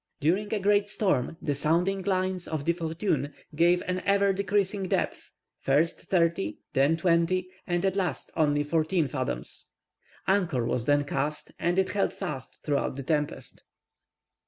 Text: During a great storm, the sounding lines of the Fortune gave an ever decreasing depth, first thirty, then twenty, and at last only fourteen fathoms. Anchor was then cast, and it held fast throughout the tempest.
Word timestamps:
During 0.19 0.51
a 0.51 0.57
great 0.59 0.89
storm, 0.89 1.37
the 1.43 1.53
sounding 1.53 2.01
lines 2.01 2.47
of 2.47 2.65
the 2.65 2.73
Fortune 2.73 3.35
gave 3.53 3.83
an 3.83 3.99
ever 3.99 4.33
decreasing 4.33 4.87
depth, 4.87 5.29
first 5.59 6.09
thirty, 6.09 6.57
then 6.73 6.97
twenty, 6.97 7.49
and 7.67 7.85
at 7.85 7.95
last 7.95 8.31
only 8.35 8.63
fourteen 8.63 9.07
fathoms. 9.07 9.69
Anchor 10.25 10.65
was 10.65 10.85
then 10.85 11.03
cast, 11.03 11.51
and 11.59 11.77
it 11.77 11.89
held 11.91 12.13
fast 12.13 12.61
throughout 12.63 12.95
the 12.95 13.03
tempest. 13.03 13.61